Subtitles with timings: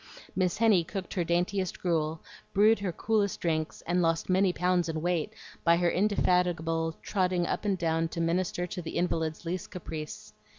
[0.35, 2.21] Miss Henny cooked her daintiest gruel,
[2.55, 5.31] brewed her coolest drinks, and lost many pounds in weight
[5.63, 10.33] by her indefatigable trotting up and down to minister to the invalid's least caprice.